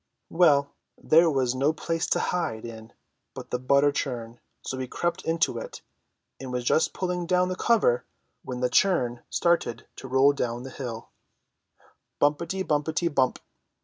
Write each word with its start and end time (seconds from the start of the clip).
Well, 0.31 0.71
there 0.97 1.29
was 1.29 1.53
no 1.53 1.73
place 1.73 2.07
to 2.07 2.19
hide 2.33 2.65
in 2.65 2.91
but 3.35 3.51
the 3.51 3.59
butter 3.59 3.91
churn; 3.91 4.39
so 4.63 4.79
he 4.79 4.87
crept 4.87 5.23
into 5.25 5.59
it, 5.59 5.83
and 6.39 6.51
was 6.51 6.63
just 6.63 6.91
pulling 6.95 7.27
down 7.27 7.49
the 7.49 7.55
cover 7.55 8.03
when 8.41 8.61
the 8.61 8.69
churn 8.71 9.21
started 9.29 9.85
to 9.97 10.07
roll 10.07 10.33
down 10.33 10.63
the 10.63 10.71
hill— 10.71 11.11
178 12.17 12.61
ENGLISH 12.61 12.61
FAIRY 12.65 12.65
TALES 12.65 12.67
Bumpetyy 12.67 13.11
bumpety, 13.13 13.13
bump 13.13 13.39